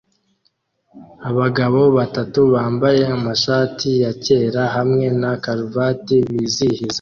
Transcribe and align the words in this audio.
Abagabo 1.29 1.79
batatu 1.97 2.39
bambaye 2.53 3.03
amashati 3.15 3.89
yakera 4.03 4.63
hamwe 4.75 5.05
na 5.21 5.31
karuvati 5.43 6.15
bizihiza 6.29 6.89